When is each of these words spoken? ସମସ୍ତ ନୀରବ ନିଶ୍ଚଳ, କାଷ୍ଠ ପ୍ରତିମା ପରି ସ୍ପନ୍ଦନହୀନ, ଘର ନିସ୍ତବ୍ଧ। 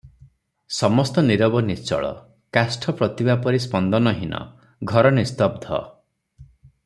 ସମସ୍ତ 0.77 1.23
ନୀରବ 1.27 1.59
ନିଶ୍ଚଳ, 1.67 2.09
କାଷ୍ଠ 2.57 2.95
ପ୍ରତିମା 3.01 3.35
ପରି 3.45 3.61
ସ୍ପନ୍ଦନହୀନ, 3.67 4.41
ଘର 4.93 5.11
ନିସ୍ତବ୍ଧ। 5.19 5.83